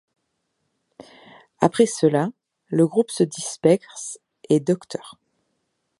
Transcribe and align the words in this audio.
Après 1.59 1.85
cela, 1.85 2.31
le 2.69 2.87
groupe 2.87 3.11
se 3.11 3.21
disperse 3.21 4.17
et 4.49 4.59
Dr. 4.59 5.19